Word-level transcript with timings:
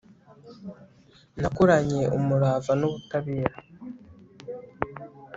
nakoranye 1.41 2.01
umurava 2.17 2.71
n'ubutabera 2.79 3.57